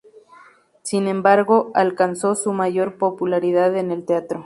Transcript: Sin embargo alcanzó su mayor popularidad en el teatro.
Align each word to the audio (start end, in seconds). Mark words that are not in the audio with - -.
Sin 0.81 1.07
embargo 1.07 1.69
alcanzó 1.75 2.33
su 2.33 2.53
mayor 2.53 2.97
popularidad 2.97 3.77
en 3.77 3.91
el 3.91 4.03
teatro. 4.03 4.39